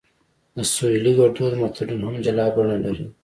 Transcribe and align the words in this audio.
د 0.55 0.57
سویلي 0.73 1.11
ګړدود 1.17 1.53
متلونه 1.61 2.05
هم 2.09 2.15
جلا 2.25 2.45
بڼه 2.55 2.75
لري 2.85 3.05